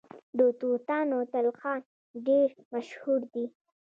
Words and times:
د 0.37 0.39
توتانو 0.59 1.19
تلخان 1.33 1.79
ډیر 2.27 2.49
مشهور 2.71 3.21
دی. 3.33 3.45